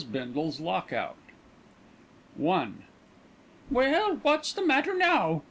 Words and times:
BINDLE'S 0.11 0.59
LOCK 0.59 0.91
OUT 0.93 1.15
I 2.39 2.71
"Well! 3.69 4.17
What's 4.23 4.51
the 4.51 4.65
matter 4.65 4.95
now? 4.95 5.39